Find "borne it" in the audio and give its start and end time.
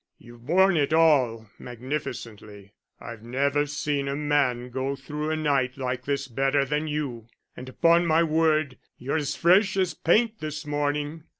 0.47-0.93